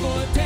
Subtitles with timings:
[0.00, 0.39] for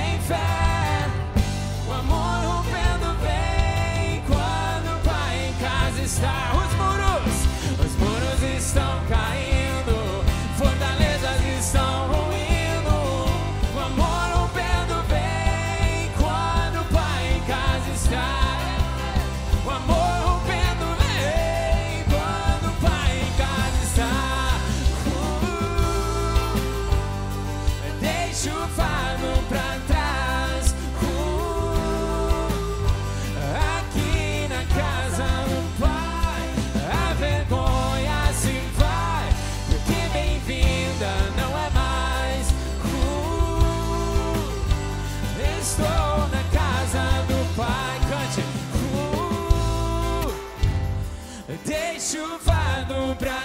[52.88, 53.43] do Brasil.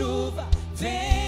[0.00, 1.19] Chuva, vem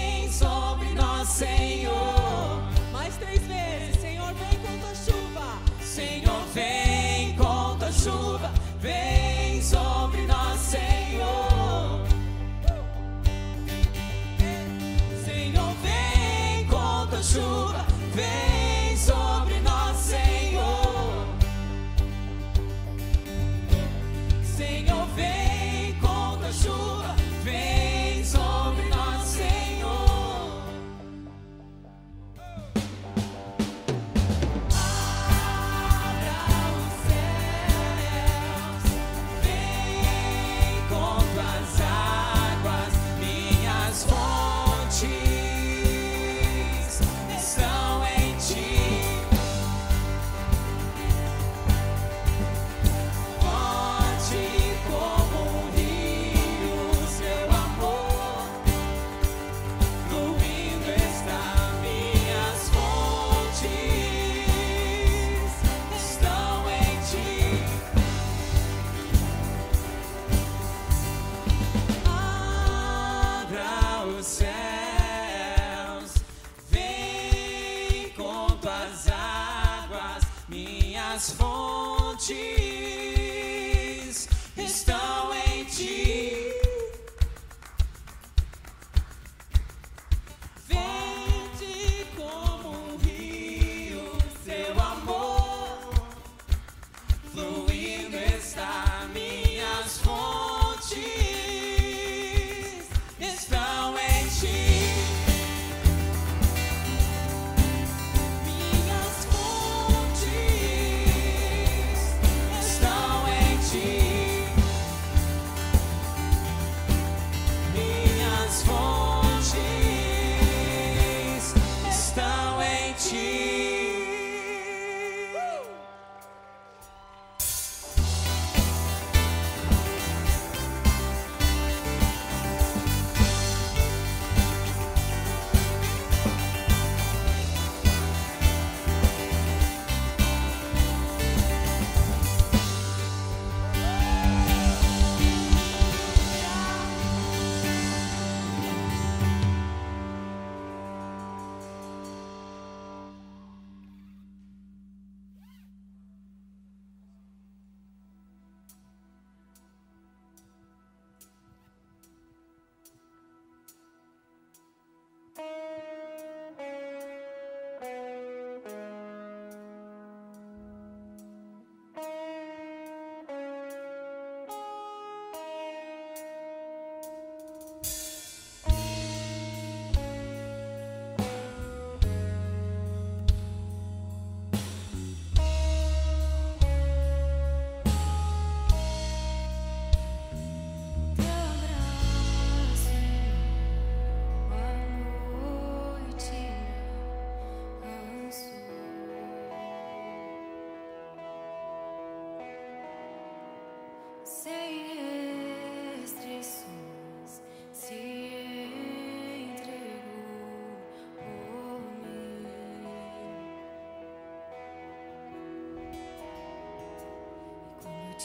[81.23, 82.72] minhas fontes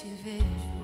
[0.00, 0.77] te vejo,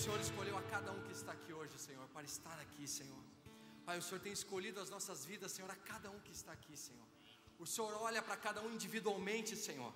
[0.00, 3.22] Senhor escolheu a cada um que está aqui hoje, Senhor, para estar aqui, Senhor.
[3.84, 6.74] Pai, o Senhor tem escolhido as nossas vidas, Senhor, a cada um que está aqui,
[6.74, 7.06] Senhor.
[7.58, 9.92] O Senhor olha para cada um individualmente, Senhor,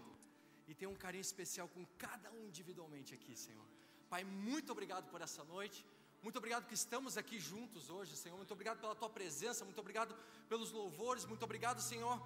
[0.68, 3.66] e tem um carinho especial com cada um individualmente aqui, Senhor.
[4.10, 5.82] Pai, muito obrigado por essa noite.
[6.22, 8.36] Muito obrigado que estamos aqui juntos hoje, Senhor.
[8.36, 10.14] Muito obrigado pela tua presença, muito obrigado
[10.50, 12.22] pelos louvores, muito obrigado, Senhor,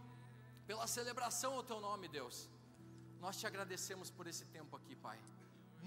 [0.66, 2.48] pela celebração ao teu nome, Deus.
[3.20, 5.20] Nós te agradecemos por esse tempo aqui, Pai.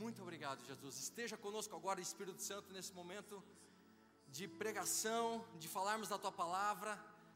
[0.02, 0.94] Muito obrigado, Jesus.
[1.08, 3.36] Esteja conosco agora, Espírito Santo, nesse momento
[4.36, 6.92] de pregação, de falarmos da tua palavra,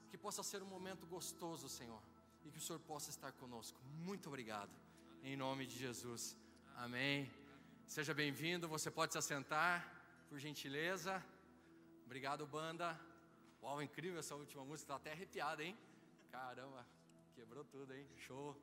[0.09, 2.01] que possa ser um momento gostoso, Senhor,
[2.43, 3.79] e que o Senhor possa estar conosco.
[4.07, 4.71] Muito obrigado.
[5.21, 6.35] Em nome de Jesus.
[6.75, 7.31] Amém.
[7.85, 8.67] Seja bem-vindo.
[8.67, 9.75] Você pode se assentar,
[10.27, 11.23] por gentileza.
[12.03, 12.99] Obrigado, banda.
[13.61, 15.77] Uau, incrível essa última música, tá até arrepiada, hein?
[16.31, 16.83] Caramba,
[17.35, 18.07] quebrou tudo, hein?
[18.25, 18.57] Show.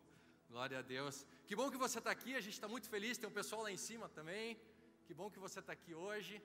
[0.52, 1.26] Glória a Deus.
[1.46, 3.16] Que bom que você está aqui, a gente está muito feliz.
[3.16, 4.60] Tem um pessoal lá em cima também.
[5.06, 6.42] Que bom que você está aqui hoje.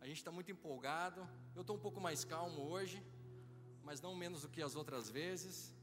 [0.00, 1.28] A gente está muito empolgado.
[1.56, 3.02] Eu estou um pouco mais calmo hoje,
[3.82, 5.74] mas não menos do que as outras vezes.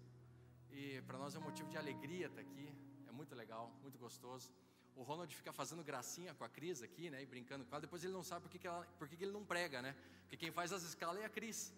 [0.71, 2.73] E para nós é um motivo de alegria estar aqui.
[3.09, 4.49] É muito legal, muito gostoso.
[4.95, 7.21] O Ronald fica fazendo gracinha com a Cris aqui, né?
[7.21, 7.81] E brincando com ela.
[7.81, 9.93] Depois ele não sabe por que, que, ela, por que, que ele não prega, né?
[10.21, 11.73] Porque quem faz as escalas é a Cris.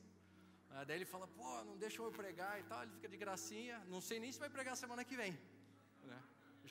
[0.69, 2.83] Ah, daí ele fala, pô, não deixa eu pregar e tal.
[2.83, 3.83] Ele fica de gracinha.
[3.87, 5.35] Não sei nem se vai pregar semana que vem.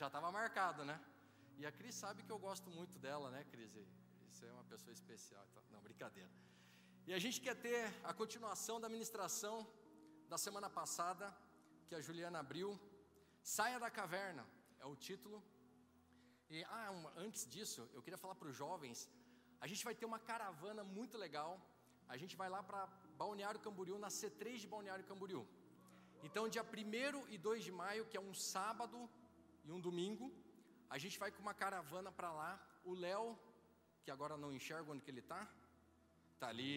[0.01, 0.95] Já estava marcado, né?
[1.59, 3.71] E a Cris sabe que eu gosto muito dela, né, Cris?
[4.31, 5.43] Isso é uma pessoa especial.
[5.49, 6.29] Então, não, brincadeira.
[7.07, 9.55] E a gente quer ter a continuação da ministração
[10.29, 11.25] da semana passada,
[11.87, 12.69] que a Juliana abriu.
[13.41, 14.45] Saia da caverna
[14.79, 15.43] é o título.
[16.47, 16.89] E ah,
[17.25, 19.09] antes disso, eu queria falar para os jovens:
[19.59, 21.51] a gente vai ter uma caravana muito legal.
[22.07, 22.85] A gente vai lá para
[23.21, 25.43] Balneário Camboriú, na C3 de Balneário Camboriú.
[26.27, 29.09] Então, dia 1 e 2 de maio, que é um sábado
[29.67, 30.25] e um domingo,
[30.89, 32.51] a gente vai com uma caravana para lá.
[32.85, 33.37] O Léo,
[34.03, 35.41] que agora não enxerga onde que ele está,
[36.33, 36.75] está ali.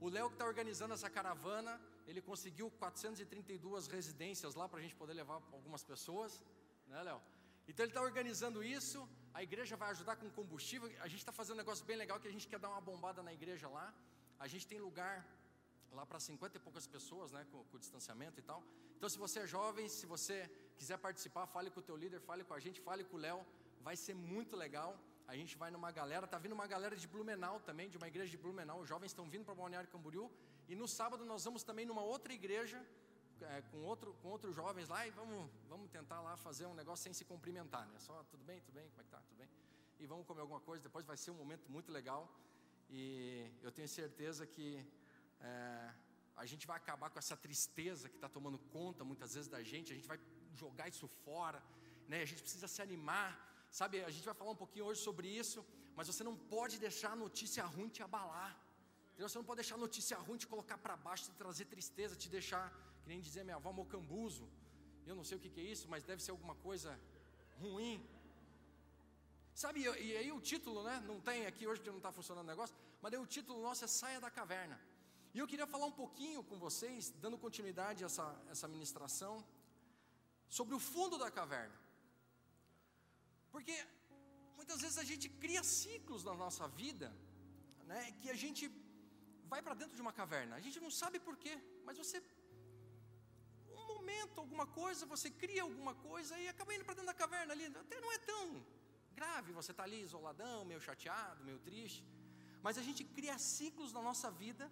[0.00, 4.96] O Léo que está organizando essa caravana, ele conseguiu 432 residências lá para a gente
[4.96, 6.42] poder levar algumas pessoas,
[6.88, 7.20] né, Léo?
[7.68, 10.90] Então ele está organizando isso, a igreja vai ajudar com combustível.
[11.00, 13.22] A gente está fazendo um negócio bem legal que a gente quer dar uma bombada
[13.22, 13.94] na igreja lá.
[14.38, 15.24] A gente tem lugar
[15.92, 18.62] lá para 50 e poucas pessoas, né, com, com, o distanciamento e tal.
[18.96, 22.44] Então, se você é jovem, se você quiser participar, fale com o teu líder, fale
[22.44, 23.40] com a gente, fale com o Léo,
[23.80, 24.98] vai ser muito legal.
[25.26, 28.30] A gente vai numa galera, tá vindo uma galera de Blumenau também, de uma igreja
[28.30, 28.80] de Blumenau.
[28.80, 30.30] Os jovens estão vindo para Balneário Camboriú.
[30.68, 32.84] E no sábado nós vamos também numa outra igreja
[33.42, 37.02] é, com, outro, com outros jovens lá e vamos, vamos tentar lá fazer um negócio
[37.02, 37.98] sem se cumprimentar, né?
[37.98, 39.20] Só tudo bem, tudo bem, como é que tá?
[39.28, 39.48] Tudo bem?
[39.98, 40.82] E vamos comer alguma coisa.
[40.82, 42.30] Depois vai ser um momento muito legal.
[42.90, 44.84] E eu tenho certeza que
[45.40, 45.90] é,
[46.36, 49.92] a gente vai acabar com essa tristeza que está tomando conta muitas vezes da gente,
[49.92, 50.18] a gente vai
[50.62, 51.62] jogar isso fora,
[52.08, 52.22] né?
[52.22, 53.30] a gente precisa se animar,
[53.70, 54.02] sabe?
[54.04, 55.64] A gente vai falar um pouquinho hoje sobre isso,
[55.96, 58.52] mas você não pode deixar a notícia ruim te abalar.
[59.10, 59.28] Entendeu?
[59.28, 62.28] Você não pode deixar a notícia ruim te colocar para baixo, te trazer tristeza, te
[62.28, 62.64] deixar,
[63.02, 64.48] que nem dizer minha avó, mocambuzo.
[65.06, 66.98] Eu não sei o que, que é isso, mas deve ser alguma coisa
[67.60, 68.04] ruim.
[69.54, 71.00] Sabe, e aí o título, né?
[71.06, 73.84] Não tem aqui hoje porque não está funcionando o negócio, mas aí o título nosso
[73.84, 74.80] é Saia da Caverna.
[75.32, 79.44] E eu queria falar um pouquinho com vocês, dando continuidade a essa, essa ministração,
[80.48, 81.78] sobre o fundo da caverna.
[83.50, 83.74] Porque
[84.56, 87.14] muitas vezes a gente cria ciclos na nossa vida,
[87.84, 88.70] né, que a gente
[89.46, 90.56] vai para dentro de uma caverna.
[90.56, 92.22] A gente não sabe porquê, mas você
[93.72, 97.52] um momento, alguma coisa, você cria alguma coisa e acaba indo para dentro da caverna
[97.52, 97.66] ali.
[97.66, 98.64] Até não é tão
[99.14, 102.04] grave, você está ali isoladão, meio chateado, meio triste.
[102.62, 104.70] Mas a gente cria ciclos na nossa vida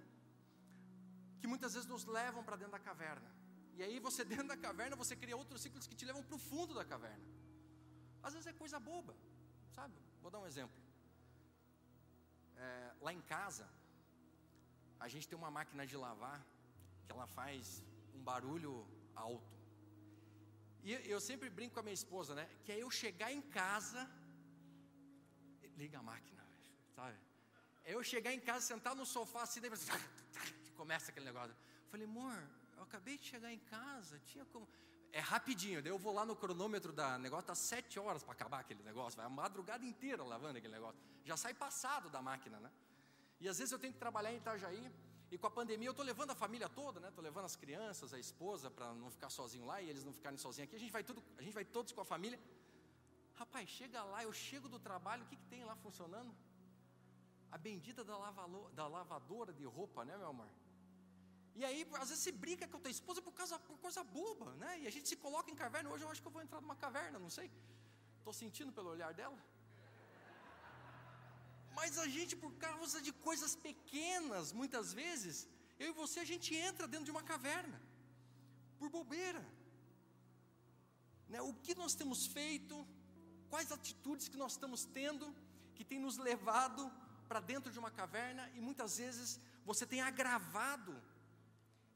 [1.40, 3.28] que muitas vezes nos levam para dentro da caverna.
[3.78, 6.44] E aí você dentro da caverna, você cria outros ciclos que te levam para o
[6.50, 7.26] fundo da caverna.
[8.22, 9.14] Às vezes é coisa boba,
[9.74, 9.96] sabe?
[10.22, 10.80] Vou dar um exemplo.
[12.56, 13.68] É, lá em casa,
[15.00, 16.40] a gente tem uma máquina de lavar
[17.04, 17.82] que ela faz
[18.14, 18.74] um barulho
[19.14, 19.56] alto.
[20.84, 22.44] E eu sempre brinco com a minha esposa, né?
[22.64, 24.00] Que é eu chegar em casa,
[25.76, 26.42] liga a máquina,
[26.96, 27.16] sabe?
[27.84, 29.70] É eu chegar em casa, sentar no sofá assim, daí
[30.80, 31.50] começa aquele negócio.
[31.50, 32.36] Eu falei, amor,
[32.82, 34.68] eu acabei de chegar em casa, tinha como.
[35.12, 38.60] É rapidinho, daí eu vou lá no cronômetro da negócio, tá sete horas para acabar
[38.60, 40.98] aquele negócio, vai a madrugada inteira lavando aquele negócio.
[41.24, 42.70] Já sai passado da máquina, né?
[43.40, 44.90] E às vezes eu tenho que trabalhar em Itajaí,
[45.30, 47.08] e com a pandemia eu estou levando a família toda, né?
[47.08, 50.38] Estou levando as crianças, a esposa, para não ficar sozinho lá e eles não ficarem
[50.38, 50.76] sozinhos aqui.
[50.76, 52.40] A gente vai tudo, a gente vai todos com a família.
[53.34, 56.34] Rapaz, chega lá, eu chego do trabalho, o que, que tem lá funcionando?
[57.50, 58.16] A bendita da,
[58.74, 60.48] da lavadora de roupa, né, meu amor?
[61.54, 64.54] E aí, às vezes, você briga com a tua esposa por, causa, por coisa boba,
[64.62, 64.80] né?
[64.80, 65.90] E a gente se coloca em caverna.
[65.90, 67.50] Hoje eu acho que eu vou entrar numa caverna, não sei.
[68.18, 69.38] Estou sentindo pelo olhar dela.
[71.78, 76.54] Mas a gente, por causa de coisas pequenas, muitas vezes, eu e você, a gente
[76.54, 77.78] entra dentro de uma caverna,
[78.78, 79.42] por bobeira.
[81.28, 81.40] Né?
[81.50, 82.76] O que nós temos feito,
[83.50, 85.34] quais atitudes que nós estamos tendo,
[85.74, 86.82] que tem nos levado
[87.28, 90.94] para dentro de uma caverna, e muitas vezes você tem agravado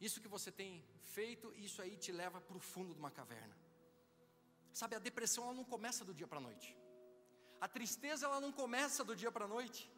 [0.00, 3.56] isso que você tem feito, isso aí te leva para o fundo de uma caverna.
[4.72, 6.76] Sabe, a depressão ela não começa do dia para a noite.
[7.60, 9.90] A tristeza ela não começa do dia para a noite.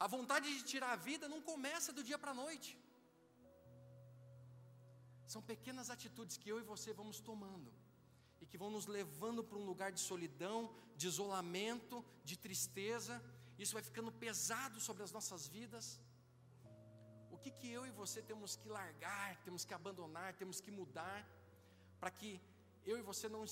[0.00, 2.78] A vontade de tirar a vida não começa do dia para a noite.
[5.26, 7.70] São pequenas atitudes que eu e você vamos tomando
[8.40, 13.22] e que vão nos levando para um lugar de solidão, de isolamento, de tristeza.
[13.58, 16.00] Isso vai ficando pesado sobre as nossas vidas.
[17.48, 21.26] Que que eu e você temos que largar, temos que abandonar, temos que mudar
[21.98, 22.38] para que
[22.84, 23.42] eu e você não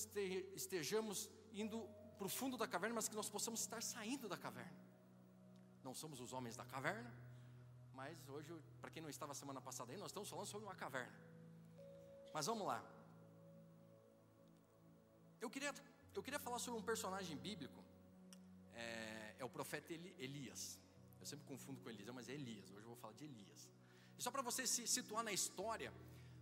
[0.54, 4.78] estejamos indo para o fundo da caverna, mas que nós possamos estar saindo da caverna.
[5.82, 7.11] Não somos os homens da caverna,
[7.94, 11.18] mas hoje, para quem não estava semana passada aí, nós estamos falando sobre uma caverna.
[12.35, 12.85] Mas vamos lá.
[15.40, 15.74] Eu queria,
[16.14, 17.82] eu queria falar sobre um personagem bíblico,
[18.74, 20.78] é, é o profeta Elias.
[21.18, 22.70] Eu sempre confundo com Elias, mas é Elias.
[22.70, 23.75] Hoje eu vou falar de Elias.
[24.18, 25.92] E só para você se situar na história,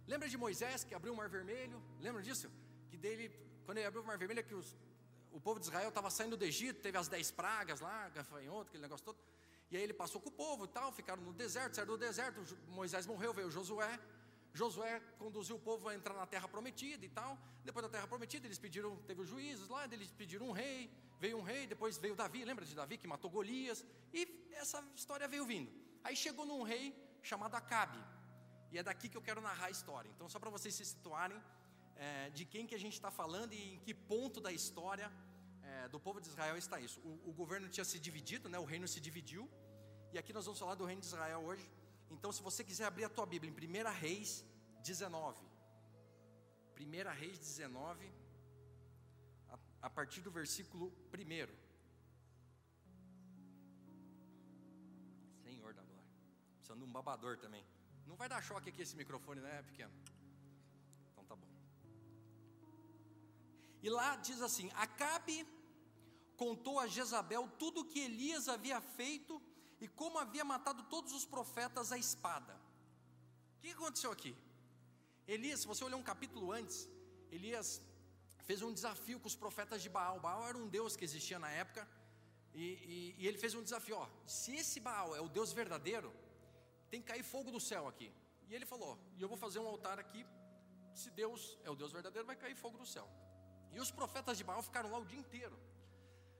[0.06, 1.82] lembra de Moisés que abriu o Mar Vermelho?
[2.00, 2.50] Lembra disso?
[2.90, 3.30] Que dele,
[3.64, 4.76] quando ele abriu o Mar Vermelho, é que os,
[5.32, 8.82] o povo de Israel estava saindo do Egito, teve as dez pragas lá, gafanhoto, aquele
[8.82, 9.18] negócio todo.
[9.70, 12.40] E aí ele passou com o povo e tal, ficaram no deserto, saíram do deserto,
[12.68, 13.98] Moisés morreu, veio Josué.
[14.52, 17.36] Josué conduziu o povo a entrar na terra prometida e tal.
[17.64, 21.38] Depois da terra prometida, eles pediram, teve os juízes lá, eles pediram um rei, veio
[21.38, 23.84] um rei, depois veio Davi, lembra de Davi que matou Golias?
[24.12, 25.72] E essa história veio vindo.
[26.04, 26.94] Aí chegou num rei
[27.30, 28.00] chamado Acabe.
[28.70, 30.10] E é daqui que eu quero narrar a história.
[30.14, 31.40] Então, só para vocês se situarem,
[31.96, 35.10] é, de quem que a gente está falando e em que ponto da história
[35.62, 37.00] é, do povo de Israel está isso.
[37.00, 39.48] O, o, governo tinha se dividido, né, o reino se dividiu,
[40.12, 41.68] e aqui nós vamos falar do reino de Israel hoje.
[42.10, 44.44] Então, se você quiser abrir a tua Bíblia em 1 Reis
[44.82, 45.40] 19,
[46.78, 48.12] 1 Reis 19,
[49.48, 51.63] a, a partir do versículo 1.
[56.64, 57.62] Precisando de um babador também.
[58.06, 59.92] Não vai dar choque aqui esse microfone, né, pequeno?
[61.12, 61.46] Então tá bom.
[63.82, 65.46] E lá diz assim: Acabe
[66.36, 69.40] contou a Jezabel tudo o que Elias havia feito
[69.78, 72.54] e como havia matado todos os profetas à espada.
[73.58, 74.34] O que aconteceu aqui?
[75.28, 76.88] Elias, se você olhar um capítulo antes,
[77.30, 77.82] Elias
[78.48, 80.18] fez um desafio com os profetas de Baal.
[80.18, 81.86] Baal era um deus que existia na época,
[82.54, 86.12] e, e, e ele fez um desafio: ó, se esse Baal é o Deus verdadeiro,
[86.90, 88.12] tem que cair fogo do céu aqui.
[88.48, 90.24] E ele falou: e eu vou fazer um altar aqui.
[90.94, 93.08] Se Deus é o Deus verdadeiro, vai cair fogo do céu.
[93.72, 95.58] E os profetas de Baal ficaram lá o dia inteiro.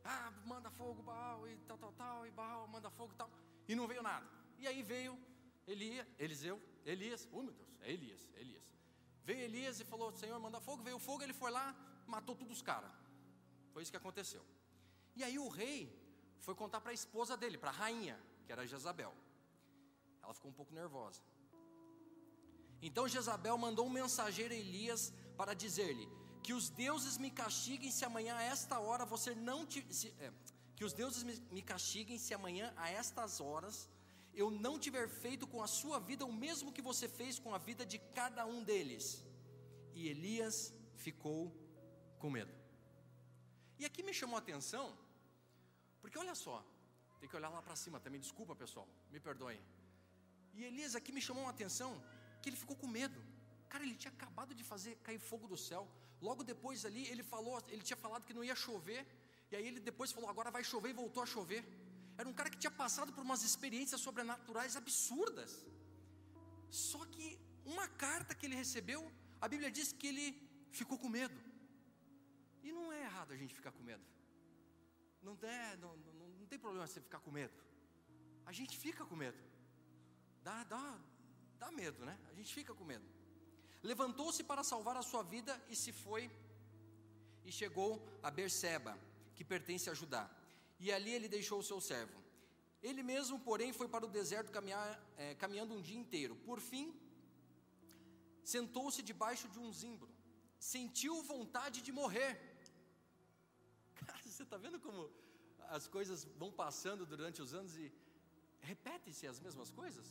[0.04, 3.30] Ah, manda fogo, Baal, e tal, tal, tal, e Baal, manda fogo e tal.
[3.66, 4.26] E não veio nada.
[4.58, 5.18] E aí veio
[5.66, 8.64] Elias, Eliseu, Elias, oh meu Deus, é Elias, é Elias.
[9.24, 10.82] Veio Elias e falou: Senhor, manda fogo.
[10.82, 11.74] Veio o fogo, ele foi lá,
[12.06, 12.90] matou todos os caras.
[13.72, 14.44] Foi isso que aconteceu.
[15.16, 15.80] E aí o rei
[16.38, 19.14] foi contar para a esposa dele, para a rainha, que era Jezabel.
[20.24, 21.22] Ela ficou um pouco nervosa.
[22.86, 26.06] Então Jezabel mandou um mensageiro a Elias para dizer-lhe:
[26.44, 30.30] que os deuses me castiguem se amanhã a esta hora você não te, se, é,
[30.76, 31.22] que os deuses
[31.56, 33.88] me, castiguem se amanhã a estas horas
[34.42, 37.58] eu não tiver feito com a sua vida o mesmo que você fez com a
[37.68, 39.24] vida de cada um deles.
[39.94, 40.56] E Elias
[41.04, 41.40] ficou
[42.18, 42.52] com medo.
[43.78, 44.86] E aqui me chamou a atenção,
[46.00, 46.56] porque olha só,
[47.20, 49.60] tem que olhar lá para cima também, desculpa pessoal, me perdoem.
[50.56, 51.90] E Elias aqui me chamou a atenção
[52.40, 53.20] que ele ficou com medo.
[53.68, 55.82] Cara, ele tinha acabado de fazer cair fogo do céu.
[56.20, 59.02] Logo depois ali, ele falou, ele tinha falado que não ia chover.
[59.50, 61.62] E aí ele depois falou, agora vai chover e voltou a chover.
[62.16, 65.52] Era um cara que tinha passado por umas experiências sobrenaturais absurdas.
[66.70, 69.00] Só que uma carta que ele recebeu,
[69.40, 70.26] a Bíblia diz que ele
[70.70, 71.38] ficou com medo.
[72.62, 74.04] E não é errado a gente ficar com medo.
[75.22, 77.54] Não, é, não, não, não tem problema você ficar com medo.
[78.46, 79.53] A gente fica com medo.
[80.48, 80.86] Dá, dá,
[81.58, 82.16] dá medo, né?
[82.30, 83.14] A gente fica com medo
[83.90, 86.22] levantou-se para salvar a sua vida e se foi
[87.44, 87.90] e chegou
[88.22, 88.98] a Berseba,
[89.36, 90.24] que pertence a Judá.
[90.80, 92.18] E ali ele deixou o seu servo.
[92.82, 96.34] Ele mesmo, porém, foi para o deserto caminhar, é, caminhando um dia inteiro.
[96.48, 96.86] Por fim,
[98.42, 100.10] sentou-se debaixo de um zimbro.
[100.58, 102.32] Sentiu vontade de morrer.
[104.06, 105.10] Cara, você está vendo como
[105.78, 107.92] as coisas vão passando durante os anos e
[108.60, 110.06] repete-se as mesmas coisas?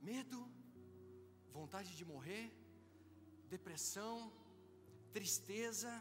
[0.00, 0.48] Medo,
[1.52, 2.50] vontade de morrer,
[3.48, 4.32] depressão,
[5.12, 5.92] tristeza,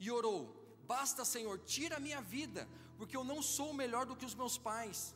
[0.00, 0.40] e orou:
[0.86, 4.56] Basta, Senhor, tira a minha vida, porque eu não sou melhor do que os meus
[4.56, 5.14] pais.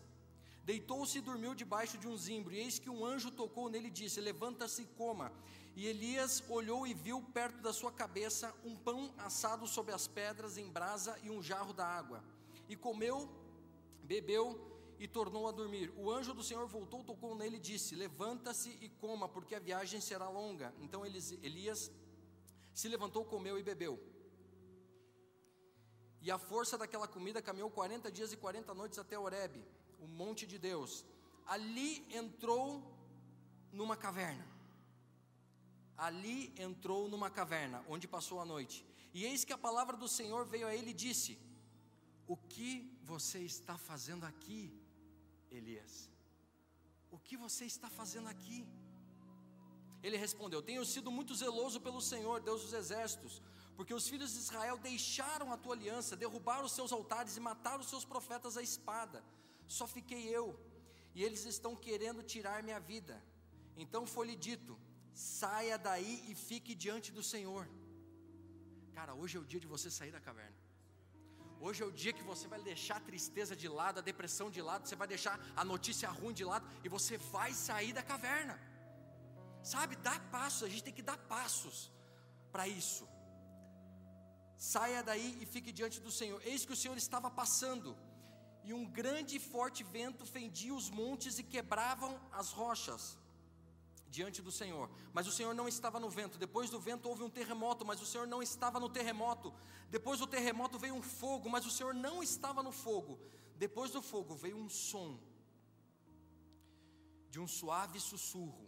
[0.64, 3.90] Deitou-se e dormiu debaixo de um zimbro, e eis que um anjo tocou nele e
[3.90, 5.32] disse: Levanta-se e coma.
[5.74, 10.58] E Elias olhou e viu perto da sua cabeça um pão assado sobre as pedras
[10.58, 12.22] em brasa e um jarro da água.
[12.68, 13.28] E comeu,
[14.04, 14.71] bebeu
[15.02, 15.92] e tornou a dormir.
[15.96, 20.00] O anjo do Senhor voltou, tocou nele e disse: Levanta-se e coma, porque a viagem
[20.00, 20.72] será longa.
[20.80, 21.90] Então Elias
[22.72, 23.98] se levantou, comeu e bebeu.
[26.20, 29.64] E a força daquela comida caminhou 40 dias e 40 noites até Horebe
[29.98, 31.04] o monte de Deus.
[31.46, 32.64] Ali entrou
[33.72, 34.46] numa caverna.
[35.96, 38.86] Ali entrou numa caverna, onde passou a noite.
[39.12, 41.36] E eis que a palavra do Senhor veio a ele e disse:
[42.24, 44.72] O que você está fazendo aqui,
[45.60, 45.94] Elias?
[47.10, 48.60] O que você está fazendo aqui?
[50.02, 53.42] Ele respondeu: Tenho sido muito zeloso pelo Senhor, Deus dos exércitos,
[53.76, 57.80] porque os filhos de Israel deixaram a tua aliança, derrubaram os seus altares e mataram
[57.80, 59.22] os seus profetas à espada
[59.78, 60.46] só fiquei eu,
[61.14, 63.22] e eles estão querendo tirar minha vida.
[63.76, 64.78] Então foi-lhe dito:
[65.14, 67.68] saia daí e fique diante do Senhor.
[68.94, 70.56] Cara, hoje é o dia de você sair da caverna.
[71.66, 74.60] Hoje é o dia que você vai deixar a tristeza de lado, a depressão de
[74.68, 78.56] lado, você vai deixar a notícia ruim de lado e você vai sair da caverna.
[79.72, 81.76] Sabe, dá passos, a gente tem que dar passos
[82.50, 83.04] para isso.
[84.72, 86.40] Saia daí e fique diante do Senhor.
[86.44, 87.96] Eis que o Senhor estava passando
[88.64, 93.04] e um grande e forte vento fendia os montes e quebravam as rochas
[94.16, 94.86] diante do Senhor.
[95.16, 96.38] Mas o Senhor não estava no vento.
[96.46, 99.52] Depois do vento houve um terremoto, mas o Senhor não estava no terremoto.
[99.96, 103.18] Depois do terremoto veio um fogo, mas o Senhor não estava no fogo.
[103.56, 105.10] Depois do fogo veio um som
[107.30, 108.64] de um suave sussurro.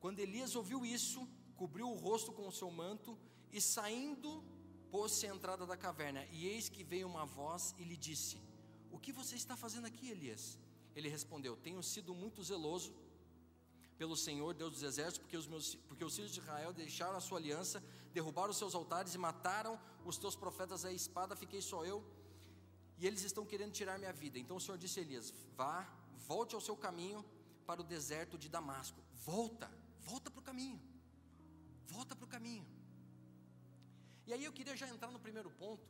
[0.00, 3.18] Quando Elias ouviu isso, cobriu o rosto com o seu manto
[3.52, 4.30] e saindo
[4.90, 6.24] pôs-se à entrada da caverna.
[6.32, 8.36] E eis que veio uma voz e lhe disse:
[8.90, 10.58] o que você está fazendo aqui, Elias?
[10.94, 12.92] Ele respondeu: Tenho sido muito zeloso
[14.00, 17.20] pelo Senhor, Deus dos exércitos, porque os, meus, porque os filhos de Israel deixaram a
[17.26, 17.82] sua aliança,
[18.14, 19.78] derrubaram os seus altares e mataram
[20.10, 21.98] os teus profetas à espada, fiquei só eu,
[22.96, 24.38] e eles estão querendo tirar minha vida.
[24.38, 25.76] Então o Senhor disse a Elias: Vá,
[26.30, 27.22] volte ao seu caminho
[27.66, 28.98] para o deserto de Damasco.
[29.26, 30.80] Volta, volta para o caminho,
[31.86, 32.66] volta para o caminho.
[34.26, 35.86] E aí eu queria já entrar no primeiro ponto,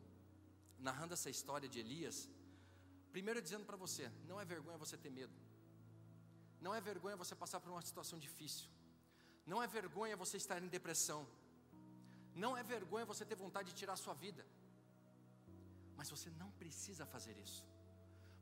[0.81, 2.29] narrando essa história de Elias
[3.13, 5.33] Primeiro dizendo para você, não é vergonha você ter medo.
[6.67, 8.69] Não é vergonha você passar por uma situação difícil.
[9.47, 11.21] Não é vergonha você estar em depressão.
[12.35, 14.45] Não é vergonha você ter vontade de tirar a sua vida.
[15.99, 17.63] Mas você não precisa fazer isso.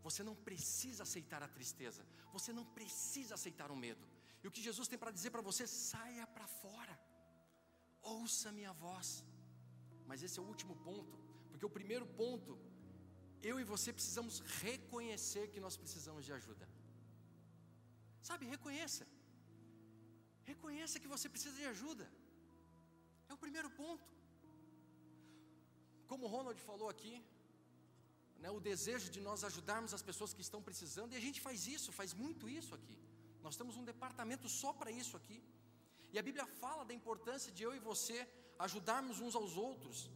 [0.06, 2.02] Você não precisa aceitar a tristeza.
[2.36, 4.04] Você não precisa aceitar o medo.
[4.42, 6.94] E o que Jesus tem para dizer para você, saia para fora.
[8.02, 9.24] Ouça minha voz.
[10.06, 11.16] Mas esse é o último ponto,
[11.50, 12.58] porque o primeiro ponto
[13.42, 16.66] eu e você precisamos reconhecer que nós precisamos de ajuda.
[18.22, 19.06] Sabe, reconheça.
[20.50, 22.06] Reconheça que você precisa de ajuda.
[23.28, 24.10] É o primeiro ponto.
[26.10, 27.14] Como o Ronald falou aqui,
[28.42, 31.66] né, o desejo de nós ajudarmos as pessoas que estão precisando, e a gente faz
[31.66, 32.96] isso, faz muito isso aqui.
[33.42, 35.42] Nós temos um departamento só para isso aqui.
[36.12, 38.18] E a Bíblia fala da importância de eu e você
[38.58, 40.10] ajudarmos uns aos outros.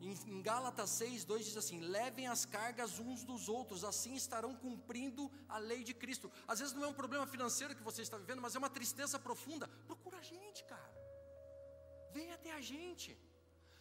[0.00, 5.30] Em Gálatas 6, 2 diz assim: levem as cargas uns dos outros, assim estarão cumprindo
[5.46, 6.32] a lei de Cristo.
[6.48, 9.18] Às vezes não é um problema financeiro que você está vivendo, mas é uma tristeza
[9.18, 9.68] profunda.
[9.86, 10.90] Procura a gente, cara.
[12.14, 13.16] Vem até a gente.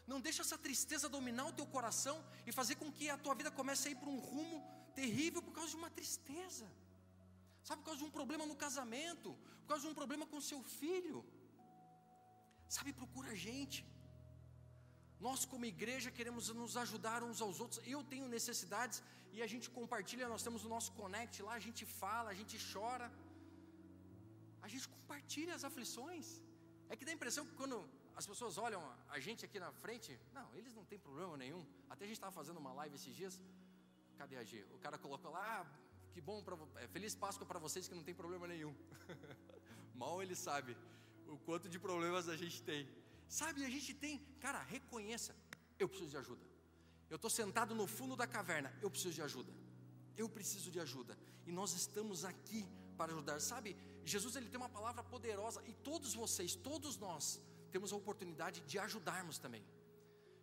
[0.06, 3.52] Não deixa essa tristeza dominar o teu coração e fazer com que a tua vida
[3.52, 4.58] comece a ir para um rumo
[4.94, 6.68] terrível por causa de uma tristeza.
[7.64, 10.62] Sabe, por causa de um problema no casamento, por causa de um problema com seu
[10.64, 11.24] filho.
[12.68, 13.86] Sabe, procura a gente.
[15.20, 17.80] Nós, como igreja, queremos nos ajudar uns aos outros.
[17.86, 19.04] Eu tenho necessidades
[19.34, 20.30] e a gente compartilha.
[20.34, 23.12] Nós temos o nosso Connect lá, a gente fala, a gente chora.
[24.62, 26.42] A gente compartilha as aflições.
[26.90, 27.78] É que dá a impressão que quando
[28.16, 31.66] as pessoas olham a gente aqui na frente, não, eles não têm problema nenhum.
[31.90, 33.42] Até a gente estava fazendo uma live esses dias.
[34.18, 34.66] Cadê a G?
[34.74, 35.66] O cara colocou lá, ah,
[36.14, 38.76] que bom, pra, é, feliz Páscoa para vocês que não tem problema nenhum.
[39.96, 40.76] Mal ele sabe
[41.28, 42.88] o quanto de problemas a gente tem.
[43.30, 45.36] Sabe, a gente tem, cara, reconheça,
[45.78, 46.46] eu preciso de ajuda.
[47.10, 49.54] Eu estou sentado no fundo da caverna, eu preciso de ajuda.
[50.18, 51.18] Eu preciso de ajuda.
[51.46, 53.40] E nós estamos aqui para ajudar.
[53.40, 57.40] Sabe, Jesus ele tem uma palavra poderosa e todos vocês, todos nós,
[57.72, 59.64] temos a oportunidade de ajudarmos também.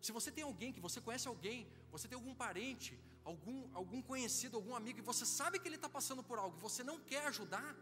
[0.00, 4.56] Se você tem alguém que você conhece alguém, você tem algum parente, algum, algum conhecido,
[4.56, 7.26] algum amigo, e você sabe que ele está passando por algo, e você não quer
[7.26, 7.76] ajudar,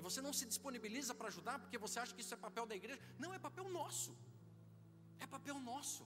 [0.00, 2.76] e você não se disponibiliza para ajudar porque você acha que isso é papel da
[2.80, 4.12] igreja, não, é papel nosso.
[5.24, 6.04] É papel nosso.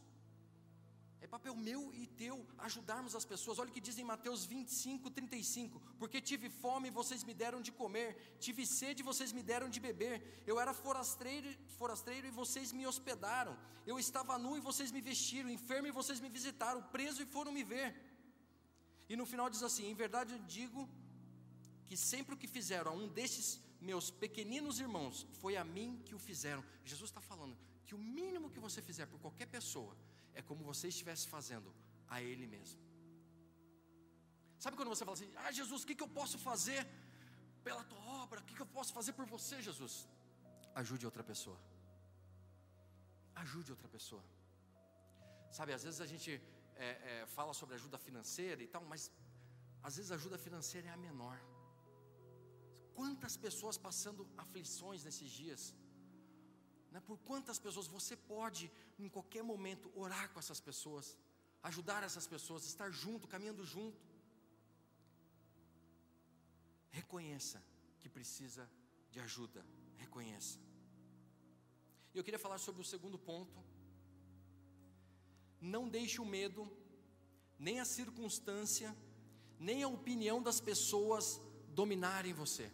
[1.25, 2.35] É papel meu e teu
[2.67, 3.59] ajudarmos as pessoas.
[3.61, 5.81] Olha o que diz em Mateus 25, 35.
[6.01, 8.09] Porque tive fome e vocês me deram de comer,
[8.47, 10.17] tive sede e vocês me deram de beber.
[10.51, 13.55] Eu era forasteiro, forasteiro e vocês me hospedaram.
[13.87, 17.53] Eu estava nu e vocês me vestiram, enfermo e vocês me visitaram, preso e foram
[17.59, 17.89] me ver.
[19.09, 20.83] E no final diz assim: Em verdade eu digo
[21.87, 23.49] que sempre o que fizeram a um destes
[23.91, 26.65] meus pequeninos irmãos, foi a mim que o fizeram.
[26.85, 29.95] Jesus está falando que o mínimo que você fizer por qualquer pessoa,
[30.39, 31.71] é como você estivesse fazendo
[32.15, 32.81] a Ele mesmo.
[34.65, 36.83] Sabe quando você fala assim, ah Jesus, o que, que eu posso fazer
[37.67, 38.41] pela tua obra?
[38.41, 39.95] O que, que eu posso fazer por você, Jesus?
[40.75, 41.59] Ajude outra pessoa.
[43.43, 44.25] Ajude outra pessoa.
[45.51, 46.31] Sabe, às vezes a gente
[46.77, 49.11] é, é, fala sobre ajuda financeira e tal, mas
[49.83, 51.39] às vezes a ajuda financeira é a menor.
[52.95, 55.75] Quantas pessoas passando aflições nesses dias?
[56.93, 57.01] Né?
[57.01, 61.17] Por quantas pessoas você pode, em qualquer momento, orar com essas pessoas,
[61.63, 64.01] ajudar essas pessoas, estar junto, caminhando junto.
[66.91, 67.61] Reconheça
[68.01, 68.71] que precisa
[69.11, 69.67] de ajuda,
[69.97, 70.59] reconheça.
[72.13, 73.59] E eu queria falar sobre o segundo ponto.
[75.61, 76.71] Não deixe o medo,
[77.59, 78.97] nem a circunstância,
[79.59, 81.41] nem a opinião das pessoas
[81.71, 82.71] dominarem você.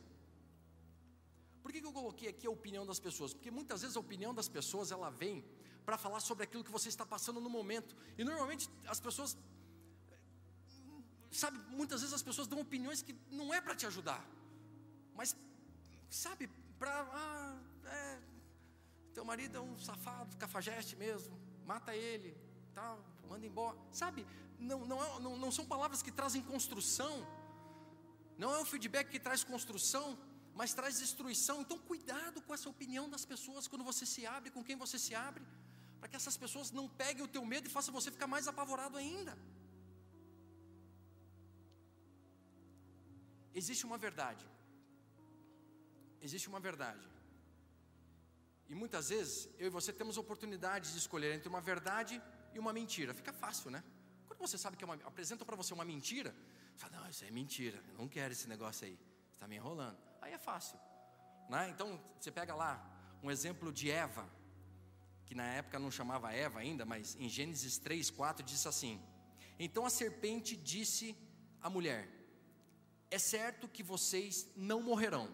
[1.63, 3.33] Por que, eu coloquei aqui a opinião das pessoas?
[3.33, 5.45] Porque muitas vezes a opinião das pessoas ela vem
[5.85, 7.97] para falar sobre aquilo que você está passando no momento.
[8.17, 9.37] E normalmente as pessoas,
[11.31, 14.25] sabe, muitas vezes as pessoas dão opiniões que não é para te ajudar,
[15.15, 15.37] mas,
[16.09, 16.49] sabe,
[16.79, 18.19] para, ah, é,
[19.13, 22.37] teu marido é um safado, cafajeste mesmo, mata ele,
[22.75, 24.27] tal, manda embora, sabe?
[24.59, 27.27] Não, não, é, não, não são palavras que trazem construção,
[28.39, 30.19] não é um feedback que traz construção,
[30.61, 31.57] mas traz destruição.
[31.63, 35.15] Então, cuidado com essa opinião das pessoas quando você se abre, com quem você se
[35.15, 35.43] abre,
[35.99, 38.99] para que essas pessoas não peguem o teu medo e façam você ficar mais apavorado
[39.03, 39.35] ainda.
[43.61, 44.45] Existe uma verdade.
[46.21, 47.07] Existe uma verdade.
[48.69, 52.21] E muitas vezes eu e você temos oportunidade de escolher entre uma verdade
[52.53, 53.15] e uma mentira.
[53.15, 53.83] Fica fácil, né?
[54.27, 56.37] Quando você sabe que é uma, apresenta para você uma mentira,
[56.75, 58.99] você fala, não, isso é mentira, eu não quero esse negócio aí,
[59.35, 60.79] está me enrolando aí é fácil.
[61.49, 61.69] Né?
[61.71, 62.73] Então, você pega lá
[63.23, 64.29] um exemplo de Eva,
[65.27, 69.01] que na época não chamava Eva ainda, mas em Gênesis 3, 4 diz assim:
[69.59, 71.17] Então a serpente disse
[71.61, 72.09] à mulher:
[73.11, 75.29] É certo que vocês não morrerão.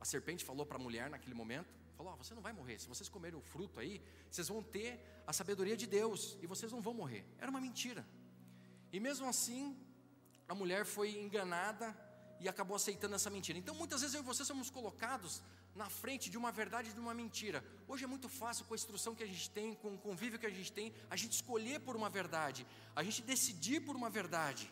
[0.00, 2.78] A serpente falou para a mulher naquele momento: Falou, oh, você não vai morrer.
[2.78, 6.72] Se vocês comerem o fruto aí, vocês vão ter a sabedoria de Deus e vocês
[6.72, 7.24] não vão morrer.
[7.38, 8.06] Era uma mentira.
[8.92, 9.76] E mesmo assim,
[10.48, 11.96] a mulher foi enganada
[12.40, 13.58] e acabou aceitando essa mentira.
[13.58, 15.42] Então, muitas vezes eu e você somos colocados
[15.74, 17.64] na frente de uma verdade e de uma mentira.
[17.88, 20.46] Hoje é muito fácil, com a instrução que a gente tem, com o convívio que
[20.46, 24.70] a gente tem, a gente escolher por uma verdade, a gente decidir por uma verdade.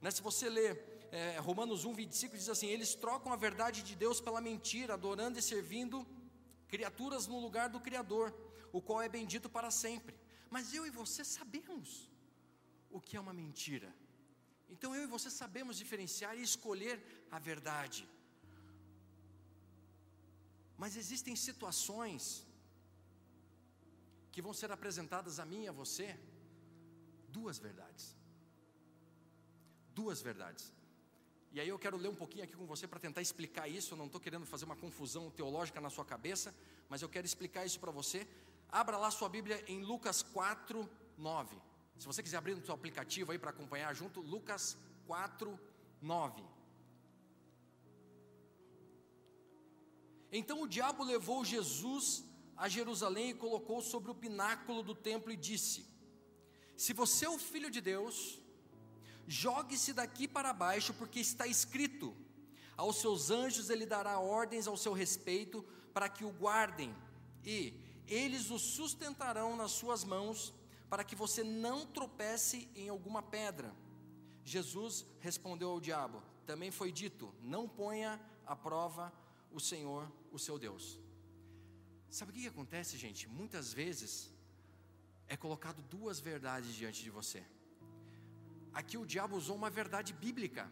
[0.00, 0.10] Né?
[0.10, 4.20] Se você ler é, Romanos 1, 25, diz assim: Eles trocam a verdade de Deus
[4.20, 6.06] pela mentira, adorando e servindo
[6.68, 8.34] criaturas no lugar do Criador,
[8.72, 10.16] o qual é bendito para sempre.
[10.48, 12.08] Mas eu e você sabemos
[12.90, 13.94] o que é uma mentira
[14.74, 16.96] então eu e você sabemos diferenciar e escolher
[17.30, 18.08] a verdade.
[20.82, 22.22] Mas existem situações
[24.32, 26.06] que vão ser apresentadas a mim e a você
[27.28, 28.16] duas verdades.
[29.94, 30.72] Duas verdades.
[31.52, 33.92] E aí eu quero ler um pouquinho aqui com você para tentar explicar isso.
[33.92, 36.54] Eu não estou querendo fazer uma confusão teológica na sua cabeça,
[36.88, 38.26] mas eu quero explicar isso para você.
[38.68, 41.69] Abra lá sua Bíblia em Lucas 4, 9.
[42.00, 44.74] Se você quiser abrir no seu aplicativo aí para acompanhar junto, Lucas
[45.06, 45.60] 4,
[46.00, 46.42] 9.
[50.32, 52.24] Então o diabo levou Jesus
[52.56, 55.86] a Jerusalém e colocou sobre o pináculo do templo e disse:
[56.74, 58.40] Se você é o filho de Deus,
[59.28, 62.16] jogue-se daqui para baixo, porque está escrito:
[62.78, 66.96] Aos seus anjos ele dará ordens ao seu respeito para que o guardem,
[67.44, 67.74] e
[68.06, 70.54] eles o sustentarão nas suas mãos
[70.90, 73.72] para que você não tropece em alguma pedra.
[74.44, 79.12] Jesus respondeu ao diabo: Também foi dito: Não ponha à prova
[79.52, 80.98] o Senhor, o seu Deus.
[82.10, 83.28] Sabe o que, acontece, gente?
[83.28, 84.32] Muitas vezes
[85.28, 87.44] é colocado duas verdades diante de você.
[88.72, 90.68] Aqui o diabo usou uma verdade bíblica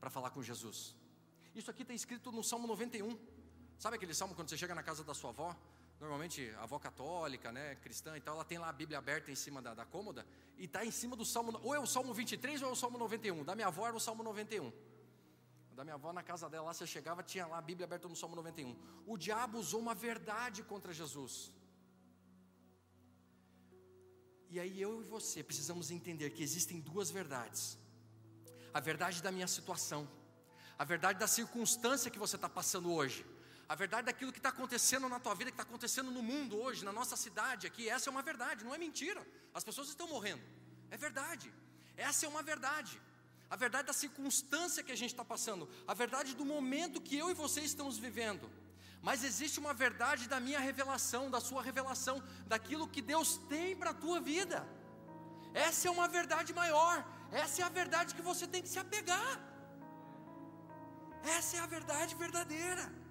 [0.00, 0.94] para falar com Jesus.
[1.52, 3.18] Isso aqui está escrito no Salmo 91.
[3.76, 5.56] Sabe aquele salmo quando você chega na casa da sua avó?
[6.02, 9.36] Normalmente a avó católica, né, cristã e tal, ela tem lá a Bíblia aberta em
[9.36, 10.26] cima da, da cômoda
[10.58, 12.98] e está em cima do Salmo, ou é o Salmo 23 ou é o Salmo
[12.98, 13.44] 91.
[13.44, 14.72] Da minha avó era o Salmo 91.
[15.76, 18.16] Da minha avó na casa dela, lá você chegava, tinha lá a Bíblia aberta no
[18.16, 18.76] Salmo 91.
[19.06, 21.52] O diabo usou uma verdade contra Jesus.
[24.50, 27.78] E aí eu e você precisamos entender que existem duas verdades:
[28.74, 30.08] a verdade da minha situação,
[30.76, 33.24] a verdade da circunstância que você está passando hoje,
[33.72, 36.84] a verdade daquilo que está acontecendo na tua vida, que está acontecendo no mundo hoje,
[36.88, 37.88] na nossa cidade aqui.
[37.88, 39.26] Essa é uma verdade, não é mentira.
[39.58, 40.42] As pessoas estão morrendo,
[40.90, 41.50] é verdade.
[41.96, 43.00] Essa é uma verdade.
[43.48, 47.30] A verdade da circunstância que a gente está passando, a verdade do momento que eu
[47.30, 48.46] e você estamos vivendo.
[49.08, 53.90] Mas existe uma verdade da minha revelação, da sua revelação, daquilo que Deus tem para
[53.94, 54.58] a tua vida.
[55.54, 56.96] Essa é uma verdade maior,
[57.42, 59.32] essa é a verdade que você tem que se apegar.
[61.38, 63.01] Essa é a verdade verdadeira.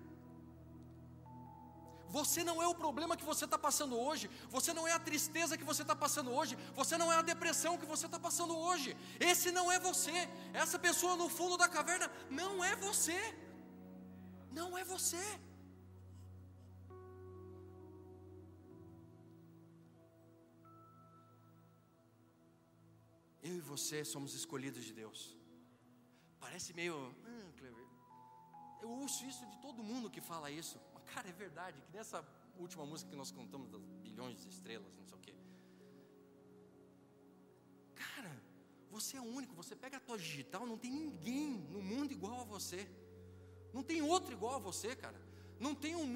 [2.17, 5.57] Você não é o problema que você está passando hoje, você não é a tristeza
[5.59, 8.97] que você está passando hoje, você não é a depressão que você está passando hoje.
[9.31, 10.17] Esse não é você,
[10.63, 13.19] essa pessoa no fundo da caverna não é você,
[14.59, 15.23] não é você.
[23.49, 25.19] Eu e você somos escolhidos de Deus.
[26.39, 26.95] Parece meio.
[27.25, 27.41] Hum.
[28.83, 30.77] Eu ouço isso de todo mundo que fala isso.
[31.13, 31.81] Cara, é verdade.
[31.81, 32.25] Que nessa
[32.57, 35.35] última música que nós cantamos das bilhões de estrelas, não sei o quê.
[37.95, 38.33] Cara,
[38.89, 39.55] você é único.
[39.55, 42.87] Você pega a tua digital, não tem ninguém no mundo igual a você.
[43.73, 45.19] Não tem outro igual a você, cara.
[45.59, 46.07] Não tem um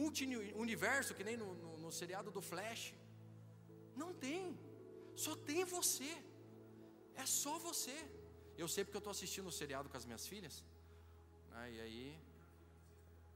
[0.00, 2.94] multi-universo que nem no, no, no seriado do Flash.
[3.96, 4.58] Não tem.
[5.16, 6.10] Só tem você.
[7.14, 7.96] É só você.
[8.56, 10.64] Eu sei porque eu estou assistindo o seriado com as minhas filhas.
[11.50, 12.20] Né, e aí,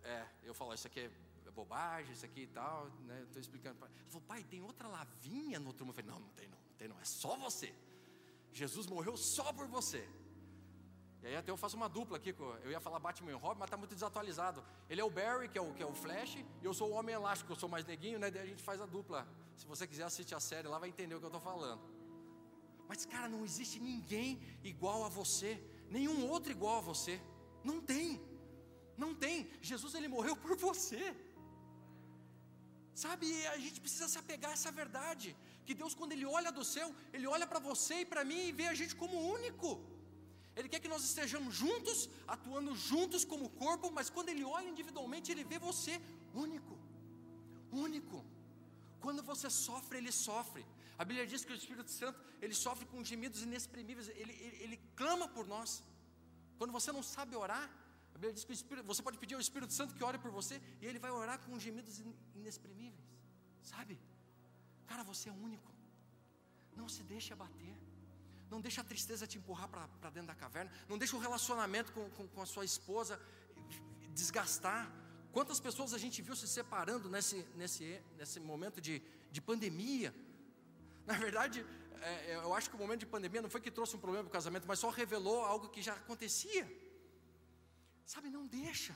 [0.05, 1.11] é, eu falo, isso aqui é
[1.55, 2.90] bobagem, isso aqui e tal.
[3.07, 3.78] Né, Estou explicando.
[3.80, 5.98] Ela falou, pai, tem outra lavinha no outro mundo.
[5.98, 7.74] Eu falei, não, não tem não, não tem não, é só você.
[8.52, 10.07] Jesus morreu só por você.
[11.22, 13.68] E aí até eu faço uma dupla aqui, eu ia falar Batman e Robin, mas
[13.68, 14.62] está muito desatualizado.
[14.90, 16.92] Ele é o Barry, que é o, que é o Flash, e eu sou o
[16.92, 18.30] Homem Elástico, eu sou mais neguinho, né?
[18.30, 19.26] Daí a gente faz a dupla.
[19.57, 21.80] Se você quiser assistir a série lá, vai entender o que eu estou falando.
[22.86, 27.18] Mas, cara, não existe ninguém igual a você, nenhum outro igual a você.
[27.64, 28.20] Não tem,
[29.03, 29.49] não tem.
[29.70, 31.03] Jesus, ele morreu por você.
[32.95, 35.28] Sabe, a gente precisa se apegar a essa verdade.
[35.66, 38.53] Que Deus, quando Ele olha do céu, Ele olha para você e para mim e
[38.61, 39.70] vê a gente como único.
[40.57, 45.32] Ele quer que nós estejamos juntos, atuando juntos como corpo, mas quando Ele olha individualmente,
[45.32, 45.95] Ele vê você
[46.47, 46.78] único.
[47.72, 48.24] Único.
[49.01, 50.64] Quando você sofre, Ele sofre.
[50.97, 54.80] A Bíblia diz que o Espírito Santo, ele sofre com gemidos inexprimíveis, ele, ele, ele
[54.95, 55.82] clama por nós.
[56.59, 57.68] Quando você não sabe orar,
[58.14, 60.60] a Bíblia diz que Espírito, você pode pedir ao Espírito Santo que ore por você,
[60.80, 62.00] e ele vai orar com gemidos
[62.34, 63.04] inexprimíveis,
[63.62, 63.98] sabe?
[64.86, 65.70] Cara, você é único.
[66.76, 67.76] Não se deixe abater.
[68.50, 70.70] Não deixe a tristeza te empurrar para dentro da caverna.
[70.88, 73.20] Não deixe o relacionamento com, com, com a sua esposa
[74.12, 74.92] desgastar.
[75.32, 79.02] Quantas pessoas a gente viu se separando nesse, nesse, nesse momento de,
[79.32, 80.14] de pandemia?
[81.04, 81.66] Na verdade,
[82.00, 84.24] é, é, eu acho que o momento de pandemia não foi que trouxe um problema
[84.24, 86.84] para o casamento, mas só revelou algo que já acontecia.
[88.05, 88.94] Sabe, não deixa.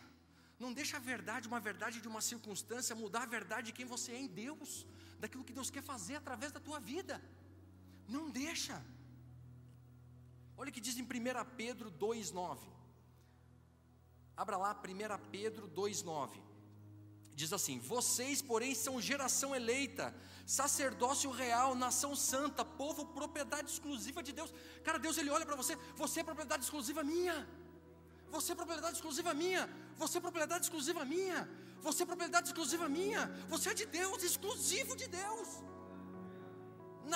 [0.59, 4.13] Não deixa a verdade, uma verdade de uma circunstância, mudar a verdade de quem você
[4.13, 4.87] é em Deus,
[5.21, 7.23] daquilo que Deus quer fazer através da tua vida.
[8.09, 8.83] Não deixa.
[10.57, 11.07] Olha o que diz em 1
[11.57, 12.59] Pedro 2,9.
[14.37, 16.49] Abra lá 1 Pedro 2,9.
[17.35, 20.13] Diz assim: Vocês, porém, são geração eleita,
[20.45, 24.53] sacerdócio real, nação santa, povo, propriedade exclusiva de Deus.
[24.83, 27.37] Cara, Deus ele olha para você, você é propriedade exclusiva minha.
[28.35, 29.63] Você é propriedade exclusiva minha.
[30.03, 31.41] Você é propriedade exclusiva minha.
[31.87, 33.23] Você é propriedade exclusiva minha.
[33.55, 35.49] Você é de Deus, exclusivo de Deus.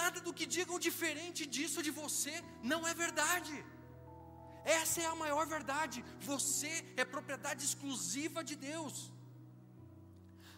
[0.00, 2.34] Nada do que digam diferente disso de você
[2.72, 3.54] não é verdade.
[4.64, 6.04] Essa é a maior verdade.
[6.32, 8.94] Você é propriedade exclusiva de Deus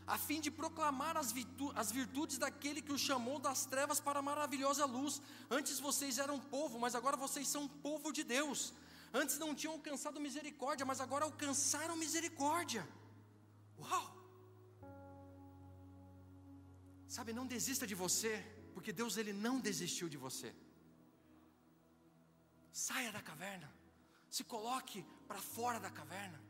[0.07, 4.19] a fim de proclamar as, virtu as virtudes daquele que os chamou das trevas para
[4.19, 5.21] a maravilhosa luz.
[5.51, 8.73] Antes vocês eram povo, mas agora vocês são povo de Deus.
[9.21, 12.83] Antes não tinham alcançado misericórdia, mas agora alcançaram misericórdia.
[13.79, 14.07] Uau!
[17.17, 18.33] Sabe, não desista de você,
[18.75, 20.51] porque Deus ele não desistiu de você.
[22.73, 23.71] Saia da caverna,
[24.29, 26.43] se coloque para fora da caverna,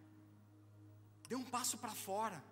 [1.28, 2.42] dê um passo para fora.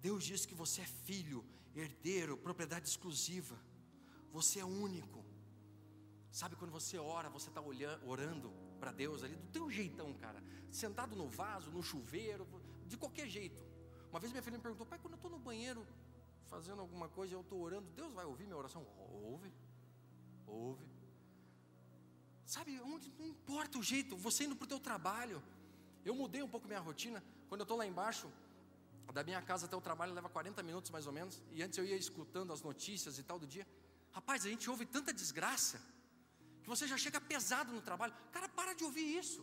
[0.00, 1.44] Deus diz que você é filho,
[1.74, 3.65] herdeiro, propriedade exclusiva.
[4.38, 5.24] Você é único.
[6.30, 7.62] Sabe quando você ora, você está
[8.12, 10.42] orando para Deus ali do teu jeitão, cara.
[10.70, 12.46] Sentado no vaso, no chuveiro,
[12.90, 13.60] de qualquer jeito.
[14.10, 15.86] Uma vez minha filha me perguntou, pai, quando eu estou no banheiro
[16.52, 18.86] fazendo alguma coisa, eu estou orando, Deus vai ouvir minha oração?
[19.30, 19.50] Ouve,
[20.46, 20.86] ouve.
[22.44, 25.42] Sabe, onde não importa o jeito, você indo para o teu trabalho.
[26.04, 27.24] Eu mudei um pouco minha rotina.
[27.48, 28.28] Quando eu estou lá embaixo,
[29.14, 31.42] Da minha casa até o trabalho leva 40 minutos mais ou menos.
[31.52, 33.66] E antes eu ia escutando as notícias e tal do dia.
[34.16, 35.78] Rapaz, a gente ouve tanta desgraça
[36.62, 38.14] que você já chega pesado no trabalho.
[38.32, 39.42] Cara, para de ouvir isso.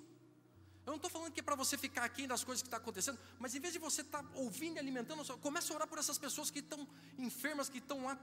[0.85, 2.83] Eu não estou falando que é para você ficar aqui das coisas que estão tá
[2.83, 5.99] acontecendo, mas em vez de você estar tá ouvindo e alimentando, comece a orar por
[5.99, 6.87] essas pessoas que estão
[7.19, 8.17] enfermas, que estão lá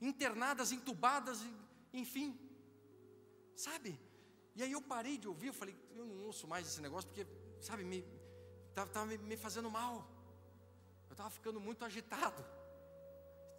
[0.00, 1.38] internadas, entubadas,
[1.92, 2.36] enfim.
[3.54, 3.98] Sabe?
[4.56, 7.24] E aí eu parei de ouvir, eu falei, eu não ouço mais esse negócio, porque,
[7.60, 8.04] sabe, me
[8.70, 9.96] estava me, me fazendo mal.
[11.08, 12.44] Eu estava ficando muito agitado.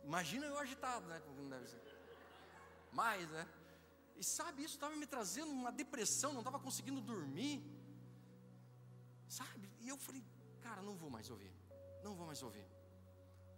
[0.04, 1.22] Imagina eu agitado, né?
[1.26, 1.89] Como deve ser.
[2.92, 3.48] Mais, né?
[4.16, 7.64] E sabe, isso estava me trazendo uma depressão, não estava conseguindo dormir.
[9.28, 9.70] Sabe?
[9.80, 10.24] E eu falei,
[10.62, 11.54] cara, não vou mais ouvir.
[12.04, 12.66] Não vou mais ouvir.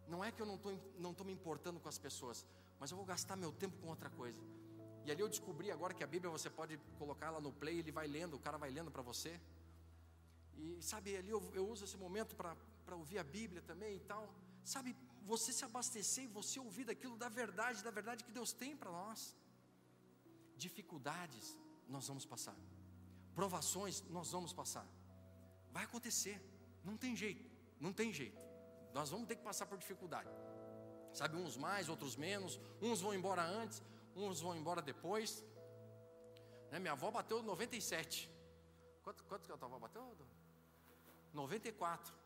[0.07, 2.45] Não é que eu não estou não tô me importando com as pessoas,
[2.79, 4.41] mas eu vou gastar meu tempo com outra coisa.
[5.05, 7.91] E ali eu descobri agora que a Bíblia você pode colocar ela no play, ele
[7.91, 9.39] vai lendo, o cara vai lendo para você.
[10.57, 14.29] E sabe, ali eu, eu uso esse momento para ouvir a Bíblia também e tal.
[14.63, 14.95] Sabe,
[15.26, 18.91] você se abastecer e você ouvir daquilo da verdade, da verdade que Deus tem para
[18.91, 19.36] nós.
[20.57, 21.57] Dificuldades
[21.88, 22.55] nós vamos passar,
[23.36, 24.88] provações nós vamos passar.
[25.72, 26.41] Vai acontecer,
[26.84, 27.49] não tem jeito,
[27.80, 28.41] não tem jeito.
[28.93, 30.30] Nós vamos ter que passar por dificuldade.
[31.13, 33.82] Sabe, uns mais, outros menos, uns vão embora antes,
[34.15, 35.43] uns vão embora depois.
[36.72, 38.30] Né, minha avó bateu 97.
[39.03, 40.17] Quanto, quanto que a tua avó bateu?
[41.34, 42.20] 94.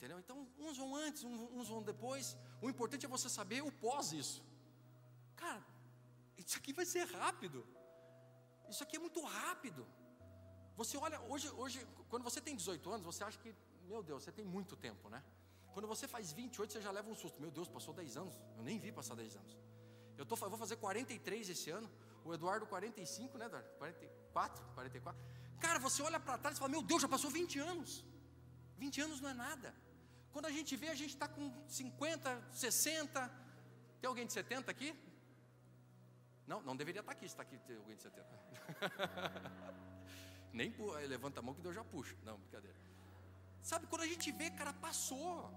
[0.00, 0.18] Entendeu?
[0.18, 2.34] Então, uns vão antes, uns vão depois.
[2.62, 4.42] O importante é você saber o pós isso.
[5.36, 5.62] Cara,
[6.38, 7.66] isso aqui vai ser rápido.
[8.70, 9.86] Isso aqui é muito rápido.
[10.78, 13.54] Você olha, hoje, hoje, quando você tem 18 anos, você acha que,
[13.90, 15.22] meu Deus, você tem muito tempo, né?
[15.74, 17.38] Quando você faz 28, você já leva um susto.
[17.38, 18.40] Meu Deus, passou 10 anos.
[18.56, 19.58] Eu nem vi passar 10 anos.
[20.16, 21.90] Eu, tô, eu vou fazer 43 esse ano.
[22.24, 23.68] O Eduardo 45, né, Eduardo?
[23.76, 25.22] 44, 44.
[25.60, 28.02] Cara, você olha para trás e fala: Meu Deus, já passou 20 anos.
[28.78, 29.74] 20 anos não é nada.
[30.32, 33.30] Quando a gente vê, a gente está com 50, 60.
[34.00, 34.94] Tem alguém de 70 aqui?
[36.46, 38.26] Não, não deveria estar tá aqui está aqui tem alguém de 70.
[40.52, 40.74] Nem
[41.08, 42.16] levanta a mão que Deus já puxa.
[42.24, 42.76] Não, brincadeira.
[43.62, 45.50] Sabe, quando a gente vê, cara, passou.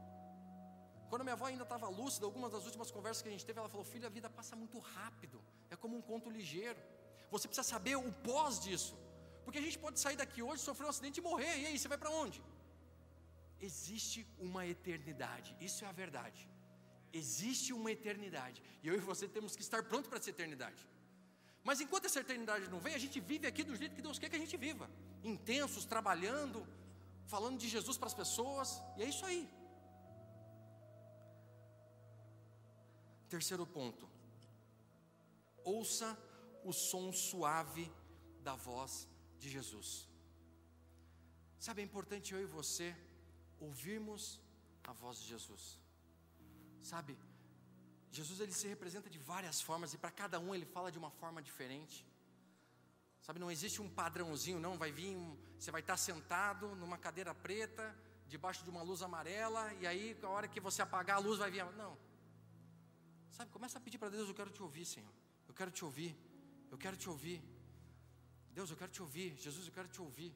[1.09, 3.69] Quando minha avó ainda estava lúcida, algumas das últimas conversas que a gente teve, ela
[3.69, 5.41] falou: Filho, a vida passa muito rápido.
[5.69, 6.80] É como um conto ligeiro.
[7.32, 8.95] Você precisa saber o pós disso.
[9.43, 11.57] Porque a gente pode sair daqui hoje, sofrer um acidente e morrer.
[11.61, 12.41] E aí, você vai para onde?
[13.68, 15.49] Existe uma eternidade.
[15.68, 16.41] Isso é a verdade.
[17.22, 18.61] Existe uma eternidade.
[18.84, 20.82] E eu e você temos que estar prontos para essa eternidade.
[21.68, 24.30] Mas enquanto essa eternidade não vem, a gente vive aqui do jeito que Deus quer
[24.30, 24.89] que a gente viva.
[25.34, 26.68] Intensos, trabalhando,
[27.34, 28.82] falando de Jesus para as pessoas.
[28.97, 29.43] E é isso aí.
[33.30, 34.09] Terceiro ponto.
[35.64, 36.09] Ouça
[36.66, 37.89] o som suave
[38.41, 39.07] da voz
[39.39, 39.89] de Jesus.
[41.66, 42.93] Sabe, é importante eu e você
[43.66, 44.39] ouvirmos
[44.84, 45.64] a voz de Jesus.
[46.82, 47.18] Sabe,
[48.11, 51.09] Jesus ele se representa de várias formas e para cada um ele fala de uma
[51.09, 52.05] forma diferente.
[53.26, 54.78] Sabe, não existe um padrãozinho, não.
[54.78, 57.86] Vai vir, um, você vai estar sentado numa cadeira preta,
[58.28, 61.49] debaixo de uma luz amarela, e aí, a hora que você apagar a luz, vai
[61.49, 61.64] vir.
[61.84, 61.97] Não.
[63.32, 65.14] Sabe, começa a pedir para Deus: Eu quero te ouvir, Senhor.
[65.47, 66.11] Eu quero te ouvir.
[66.70, 67.41] Eu quero te ouvir.
[68.51, 69.36] Deus, eu quero te ouvir.
[69.38, 70.36] Jesus, eu quero te ouvir.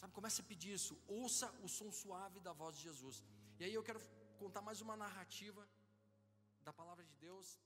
[0.00, 0.94] Sabe, comece a pedir isso.
[1.06, 3.22] Ouça o som suave da voz de Jesus.
[3.58, 4.00] E aí eu quero
[4.38, 5.62] contar mais uma narrativa
[6.62, 7.58] da palavra de Deus